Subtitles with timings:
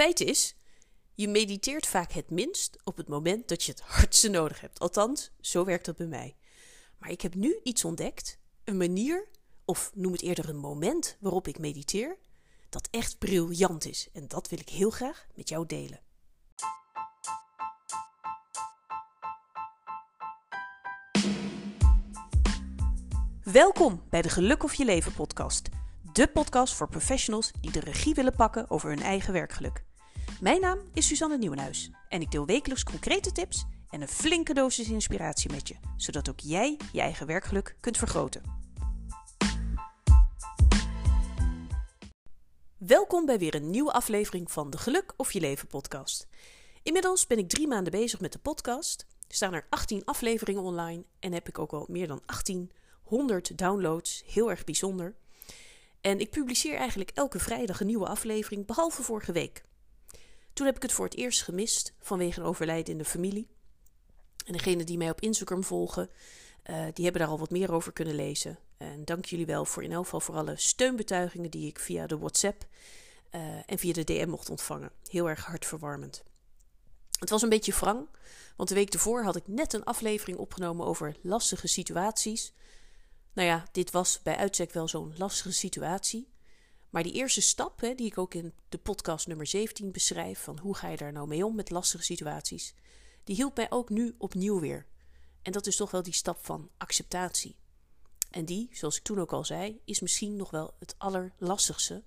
[0.00, 0.54] Feit is,
[1.14, 4.78] je mediteert vaak het minst op het moment dat je het hardste nodig hebt.
[4.78, 6.36] Althans, zo werkt dat bij mij.
[6.98, 9.28] Maar ik heb nu iets ontdekt, een manier,
[9.64, 12.18] of noem het eerder een moment waarop ik mediteer,
[12.68, 14.08] dat echt briljant is.
[14.12, 16.00] En dat wil ik heel graag met jou delen.
[23.42, 25.68] Welkom bij de Geluk of Je Leven podcast.
[26.12, 29.88] De podcast voor professionals die de regie willen pakken over hun eigen werkgeluk.
[30.40, 34.88] Mijn naam is Suzanne Nieuwenhuis en ik deel wekelijks concrete tips en een flinke dosis
[34.88, 38.42] inspiratie met je, zodat ook jij je eigen werkgeluk kunt vergroten.
[42.76, 46.28] Welkom bij weer een nieuwe aflevering van de Geluk of Je Leven podcast.
[46.82, 49.06] Inmiddels ben ik drie maanden bezig met de podcast.
[49.28, 54.22] Staan er 18 afleveringen online en heb ik ook al meer dan 1800 downloads.
[54.26, 55.14] Heel erg bijzonder.
[56.00, 59.68] En ik publiceer eigenlijk elke vrijdag een nieuwe aflevering, behalve vorige week.
[60.60, 63.48] Toen heb ik het voor het eerst gemist vanwege een overlijden in de familie.
[64.46, 66.10] En degenen die mij op Instagram volgen,
[66.70, 68.58] uh, die hebben daar al wat meer over kunnen lezen.
[68.76, 72.18] En dank jullie wel voor in elk geval voor alle steunbetuigingen die ik via de
[72.18, 72.66] WhatsApp
[73.30, 74.92] uh, en via de DM mocht ontvangen.
[75.08, 76.22] Heel erg hartverwarmend.
[77.18, 78.08] Het was een beetje wrang,
[78.56, 82.52] want de week ervoor had ik net een aflevering opgenomen over lastige situaties.
[83.32, 86.28] Nou ja, dit was bij uitstek wel zo'n lastige situatie.
[86.90, 90.58] Maar die eerste stap, hè, die ik ook in de podcast nummer 17 beschrijf, van
[90.58, 92.74] hoe ga je daar nou mee om met lastige situaties,
[93.24, 94.86] die hielp mij ook nu opnieuw weer.
[95.42, 97.56] En dat is toch wel die stap van acceptatie.
[98.30, 102.02] En die, zoals ik toen ook al zei, is misschien nog wel het allerlastigste.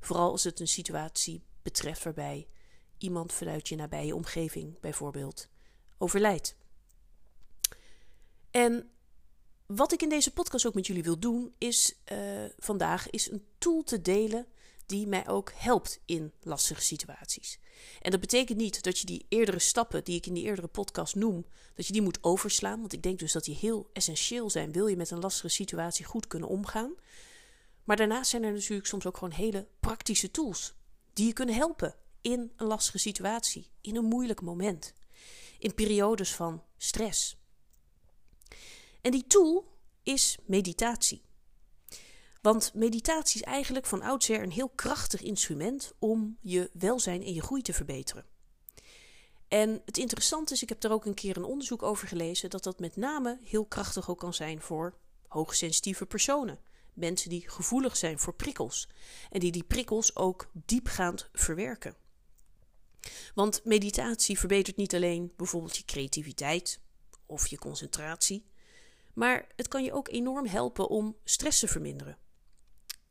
[0.00, 2.48] Vooral als het een situatie betreft waarbij
[2.98, 5.48] iemand vanuit je nabije omgeving bijvoorbeeld
[5.98, 6.56] overlijdt.
[8.50, 8.90] En
[9.76, 12.18] wat ik in deze podcast ook met jullie wil doen, is uh,
[12.58, 14.46] vandaag is een tool te delen
[14.86, 17.58] die mij ook helpt in lastige situaties.
[18.00, 21.14] En dat betekent niet dat je die eerdere stappen die ik in die eerdere podcast
[21.14, 22.80] noem, dat je die moet overslaan.
[22.80, 26.04] Want ik denk dus dat die heel essentieel zijn, wil je met een lastige situatie
[26.04, 26.94] goed kunnen omgaan.
[27.84, 30.74] Maar daarnaast zijn er natuurlijk soms ook gewoon hele praktische tools
[31.12, 34.92] die je kunnen helpen in een lastige situatie, in een moeilijk moment,
[35.58, 37.36] in periodes van stress.
[39.00, 39.71] En die tool
[40.02, 41.22] is meditatie.
[42.40, 47.42] Want meditatie is eigenlijk van oudsher een heel krachtig instrument om je welzijn en je
[47.42, 48.26] groei te verbeteren.
[49.48, 52.62] En het interessante is, ik heb er ook een keer een onderzoek over gelezen, dat
[52.62, 54.98] dat met name heel krachtig ook kan zijn voor
[55.28, 56.58] hoogsensitieve personen.
[56.94, 58.88] Mensen die gevoelig zijn voor prikkels
[59.30, 61.96] en die die prikkels ook diepgaand verwerken.
[63.34, 66.80] Want meditatie verbetert niet alleen bijvoorbeeld je creativiteit
[67.26, 68.44] of je concentratie,
[69.12, 72.18] maar het kan je ook enorm helpen om stress te verminderen,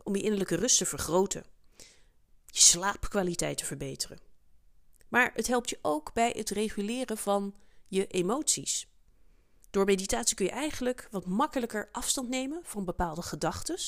[0.04, 1.46] om je innerlijke rust te vergroten,
[2.46, 4.20] je slaapkwaliteit te verbeteren.
[5.08, 7.56] Maar het helpt je ook bij het reguleren van
[7.88, 8.88] je emoties.
[9.70, 13.80] Door meditatie kun je eigenlijk wat makkelijker afstand nemen van bepaalde gedachten,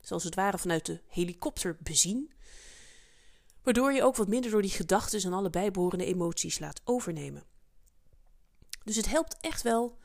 [0.00, 2.32] zoals het ware vanuit de helikopter bezien,
[3.62, 7.44] waardoor je ook wat minder door die gedachten en alle bijbehorende emoties laat overnemen.
[8.84, 9.98] Dus het helpt echt wel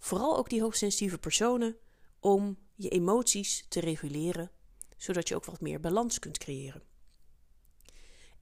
[0.00, 1.76] vooral ook die hoogsensitieve personen,
[2.20, 4.50] om je emoties te reguleren,
[4.96, 6.82] zodat je ook wat meer balans kunt creëren.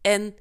[0.00, 0.34] En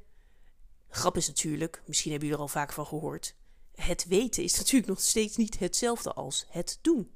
[0.89, 3.35] grap is natuurlijk, misschien hebben jullie er al vaak van gehoord,
[3.75, 7.11] het weten is natuurlijk nog steeds niet hetzelfde als het doen.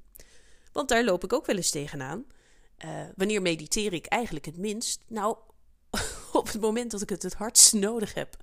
[0.72, 2.26] Want daar loop ik ook wel eens tegenaan.
[2.86, 5.02] Uh, wanneer mediteer ik eigenlijk het minst?
[5.08, 5.38] Nou,
[6.34, 8.38] op het moment dat ik het het hardst nodig heb.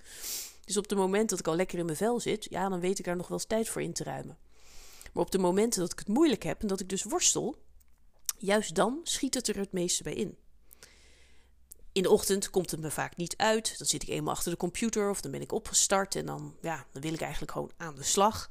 [0.65, 2.99] Dus op het moment dat ik al lekker in mijn vel zit, ja, dan weet
[2.99, 4.39] ik daar nog wel eens tijd voor in te ruimen.
[5.13, 7.57] Maar op de momenten dat ik het moeilijk heb en dat ik dus worstel,
[8.39, 10.37] juist dan schiet het er het meeste bij in.
[11.93, 13.79] In de ochtend komt het me vaak niet uit.
[13.79, 16.87] Dan zit ik eenmaal achter de computer of dan ben ik opgestart en dan, ja,
[16.93, 18.51] dan wil ik eigenlijk gewoon aan de slag.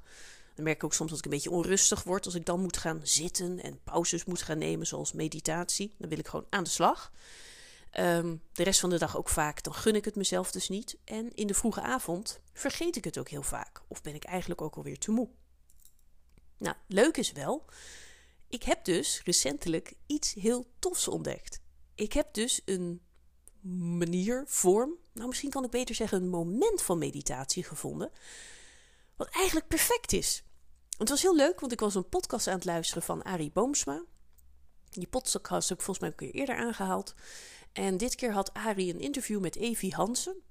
[0.56, 2.78] Dan merk ik ook soms dat ik een beetje onrustig word als ik dan moet
[2.78, 5.95] gaan zitten en pauzes moet gaan nemen, zoals meditatie.
[5.97, 7.12] Dan wil ik gewoon aan de slag.
[8.00, 10.97] Um, de rest van de dag ook vaak, dan gun ik het mezelf dus niet.
[11.03, 13.81] En in de vroege avond vergeet ik het ook heel vaak.
[13.88, 15.30] Of ben ik eigenlijk ook alweer te moe.
[16.57, 17.65] Nou, leuk is wel.
[18.50, 21.62] Ik heb dus recentelijk iets heel tofs ontdekt.
[21.95, 23.01] Ik heb dus een
[23.98, 28.12] manier, vorm, nou misschien kan ik beter zeggen een moment van meditatie gevonden.
[29.15, 30.44] Wat eigenlijk perfect is.
[30.98, 34.03] Het was heel leuk, want ik was een podcast aan het luisteren van Arie Boomsma.
[34.89, 37.15] Die podcast heb ik volgens mij een keer eerder aangehaald.
[37.74, 40.42] En dit keer had Arie een interview met Evie Hansen.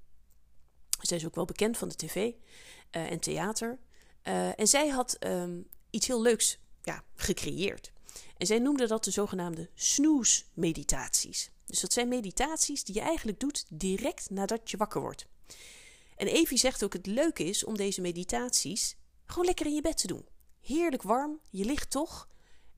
[1.00, 2.30] Zij is ook wel bekend van de tv uh,
[3.10, 3.78] en theater.
[4.22, 7.92] Uh, en zij had um, iets heel leuks ja, gecreëerd.
[8.36, 11.50] En zij noemde dat de zogenaamde snooze-meditaties.
[11.66, 15.26] Dus dat zijn meditaties die je eigenlijk doet direct nadat je wakker wordt.
[16.16, 19.98] En Evie zegt ook: het leuke is om deze meditaties gewoon lekker in je bed
[19.98, 20.26] te doen.
[20.60, 22.28] Heerlijk warm, je ligt toch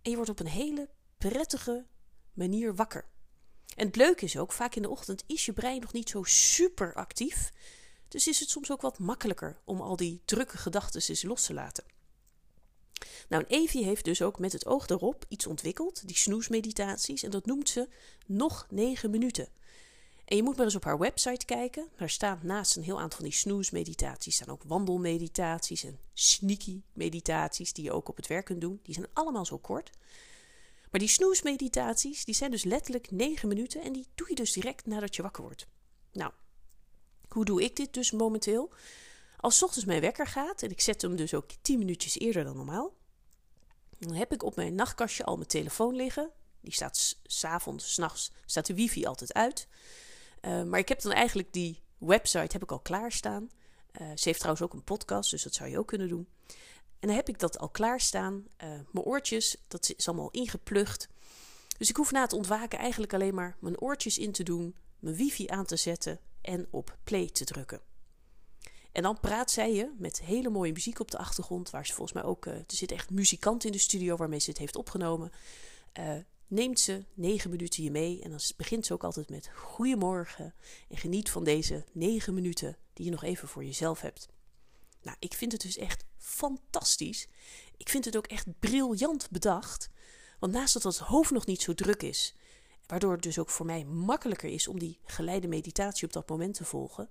[0.03, 0.89] en je wordt op een hele
[1.19, 1.87] prettige
[2.33, 3.09] manier wakker.
[3.77, 6.23] En het leuke is ook, vaak in de ochtend is je brein nog niet zo
[6.23, 7.53] super actief.
[8.09, 11.55] Dus is het soms ook wat makkelijker om al die drukke gedachten eens los te
[11.55, 11.85] laten.
[13.29, 17.31] Nou, en Evie heeft dus ook met het oog erop iets ontwikkeld, die snoesmeditaties, en
[17.31, 17.89] dat noemt ze
[18.27, 19.49] nog 9 minuten.
[20.29, 21.89] En je moet maar eens op haar website kijken.
[21.97, 27.73] Daar staan naast een heel aantal van die snoesmeditaties staan ook wandelmeditaties en sneaky meditaties
[27.73, 28.81] die je ook op het werk kunt doen.
[28.83, 29.91] Die zijn allemaal zo kort.
[30.91, 34.87] Maar die snoesmeditaties, die zijn dus letterlijk 9 minuten en die doe je dus direct
[34.87, 35.67] nadat je wakker wordt.
[36.13, 36.33] Nou,
[37.29, 38.73] hoe doe ik dit dus momenteel?
[39.37, 42.57] Als ochtends mijn wekker gaat, en ik zet hem dus ook 10 minuutjes eerder dan
[42.57, 42.95] normaal,
[43.99, 46.31] dan heb ik op mijn nachtkastje al mijn telefoon liggen.
[46.61, 49.69] Die staat s'avonds, s'nachts, staat de wifi altijd uit.
[50.41, 53.51] Uh, maar ik heb dan eigenlijk die website heb ik al klaarstaan.
[54.01, 56.29] Uh, ze heeft trouwens ook een podcast, dus dat zou je ook kunnen doen.
[56.99, 58.35] En dan heb ik dat al klaarstaan.
[58.35, 61.09] Uh, mijn oortjes, dat is allemaal ingeplucht.
[61.79, 65.17] Dus ik hoef na het ontwaken eigenlijk alleen maar mijn oortjes in te doen, mijn
[65.17, 67.88] wifi aan te zetten en op play te drukken.
[68.99, 72.13] En dan praat zij je met hele mooie muziek op de achtergrond, waar ze volgens
[72.13, 75.33] mij ook, uh, er zit echt muzikant in de studio waarmee ze het heeft opgenomen.
[75.99, 76.15] Uh,
[76.47, 80.55] neemt ze negen minuten je mee en dan begint ze ook altijd met goedemorgen
[80.89, 84.29] en geniet van deze negen minuten die je nog even voor jezelf hebt.
[85.03, 87.29] Nou, ik vind het dus echt fantastisch.
[87.77, 89.91] Ik vind het ook echt briljant bedacht.
[90.39, 92.35] Want naast dat het hoofd nog niet zo druk is,
[92.87, 96.55] waardoor het dus ook voor mij makkelijker is om die geleide meditatie op dat moment
[96.55, 97.11] te volgen,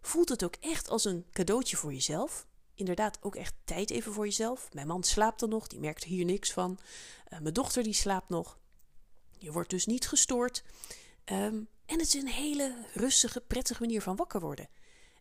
[0.00, 2.46] voelt het ook echt als een cadeautje voor jezelf.
[2.74, 4.72] Inderdaad, ook echt tijd even voor jezelf.
[4.72, 6.78] Mijn man slaapt er nog, die merkt hier niks van.
[7.28, 8.58] Uh, mijn dochter die slaapt nog.
[9.38, 10.64] Je wordt dus niet gestoord.
[11.24, 14.68] Um, en het is een hele rustige, prettige manier van wakker worden.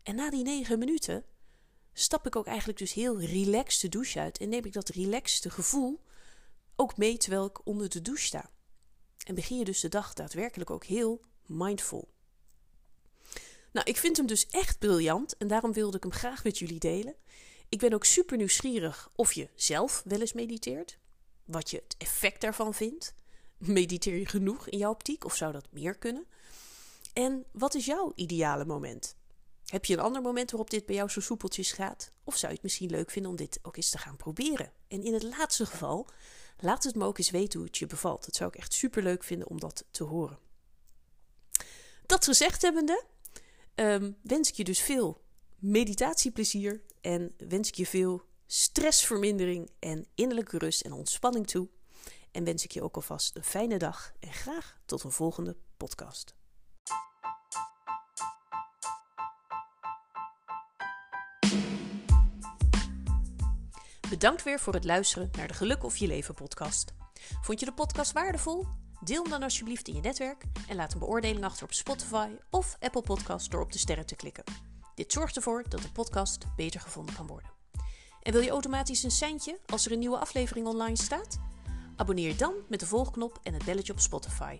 [0.03, 1.25] En na die negen minuten
[1.93, 5.49] stap ik ook eigenlijk dus heel relaxed de douche uit en neem ik dat relaxte
[5.49, 6.01] gevoel
[6.75, 8.49] ook mee terwijl ik onder de douche sta.
[9.25, 12.07] En begin je dus de dag daadwerkelijk ook heel mindful.
[13.71, 16.79] Nou, ik vind hem dus echt briljant en daarom wilde ik hem graag met jullie
[16.79, 17.15] delen.
[17.69, 20.97] Ik ben ook super nieuwsgierig of je zelf wel eens mediteert,
[21.45, 23.13] wat je het effect daarvan vindt.
[23.57, 26.25] Mediteer je genoeg in jouw optiek of zou dat meer kunnen?
[27.13, 29.15] En wat is jouw ideale moment?
[29.65, 32.11] Heb je een ander moment waarop dit bij jou zo soepeltjes gaat?
[32.23, 34.71] Of zou je het misschien leuk vinden om dit ook eens te gaan proberen?
[34.87, 36.07] En in het laatste geval,
[36.59, 38.25] laat het me ook eens weten hoe het je bevalt.
[38.25, 40.39] Dat zou ik echt super leuk vinden om dat te horen.
[42.05, 43.03] Dat gezegd hebbende,
[43.79, 45.21] um, wens ik je dus veel
[45.55, 51.67] meditatieplezier en wens ik je veel stressvermindering en innerlijke rust en ontspanning toe.
[52.31, 56.35] En wens ik je ook alvast een fijne dag en graag tot een volgende podcast.
[64.09, 66.93] Bedankt weer voor het luisteren naar de Geluk of Je Leven podcast.
[67.41, 68.65] Vond je de podcast waardevol?
[69.03, 72.77] Deel hem dan alsjeblieft in je netwerk en laat een beoordeling achter op Spotify of
[72.79, 74.43] Apple Podcast door op de sterren te klikken.
[74.95, 77.49] Dit zorgt ervoor dat de podcast beter gevonden kan worden.
[78.21, 81.39] En wil je automatisch een centje als er een nieuwe aflevering online staat?
[81.95, 84.59] Abonneer dan met de volgknop en het belletje op Spotify.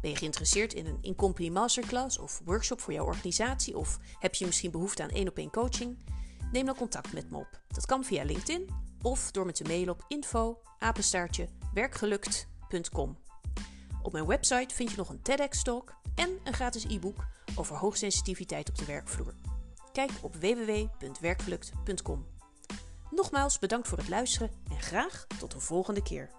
[0.00, 4.46] Ben je geïnteresseerd in een in-company masterclass of workshop voor jouw organisatie of heb je
[4.46, 5.98] misschien behoefte aan één op één coaching?
[6.52, 7.60] Neem dan contact met me op.
[7.68, 8.68] Dat kan via LinkedIn
[9.02, 10.60] of door me te mailen op info
[12.70, 13.16] werkgelukt.com.
[14.02, 18.78] Op mijn website vind je nog een TEDx-talk en een gratis e-book over hoogsensitiviteit op
[18.78, 19.34] de werkvloer.
[19.92, 22.26] Kijk op www.werkgelukt.com.
[23.10, 26.30] Nogmaals bedankt voor het luisteren en graag tot de volgende keer.